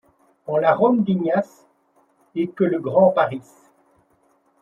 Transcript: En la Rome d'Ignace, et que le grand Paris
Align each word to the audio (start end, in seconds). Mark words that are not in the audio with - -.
En 0.47 0.57
la 0.63 0.73
Rome 0.73 1.03
d'Ignace, 1.03 1.67
et 2.33 2.49
que 2.49 2.63
le 2.63 2.79
grand 2.79 3.11
Paris 3.11 3.43